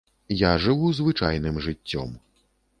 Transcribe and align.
Я 0.39 0.53
жыву 0.63 0.89
звычайным 1.01 1.63
жыццём. 1.69 2.19